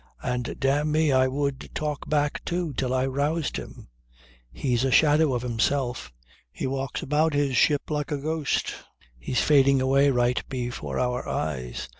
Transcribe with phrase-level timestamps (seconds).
[0.23, 3.87] And dam' me I would talk back too till I roused him.
[4.51, 6.11] He's a shadow of himself.
[6.51, 8.73] He walks about his ship like a ghost.
[9.19, 11.87] He's fading away right before our eyes.